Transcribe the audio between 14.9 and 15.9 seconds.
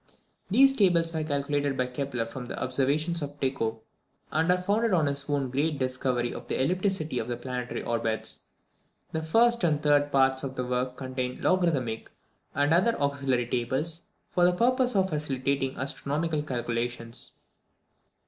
of facilitating